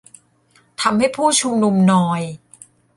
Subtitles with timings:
[0.81, 2.21] ทำให้ผู้ชุมนุมนอย